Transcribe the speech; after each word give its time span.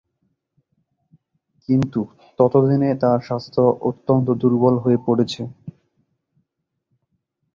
কিন্তু 1.69 1.99
ততদিনে 2.39 2.89
তার 3.01 3.19
স্বাস্থ্য 3.27 3.61
অত্যন্ত 3.89 4.27
দুর্বল 4.41 4.75
হয়ে 4.83 4.99
পড়েছে। 5.05 5.41